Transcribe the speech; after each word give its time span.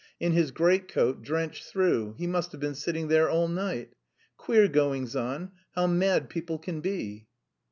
in 0.19 0.31
his 0.31 0.49
greatcoat, 0.49 1.21
drenched 1.21 1.63
through, 1.65 2.15
he 2.17 2.25
must 2.25 2.51
have 2.53 2.59
been 2.59 2.73
sitting 2.73 3.07
there 3.07 3.29
all 3.29 3.47
night! 3.47 3.93
Queer 4.35 4.67
goings 4.67 5.15
on! 5.15 5.51
How 5.75 5.85
mad 5.85 6.27
people 6.27 6.57
can 6.57 6.81
be!" 6.81 7.27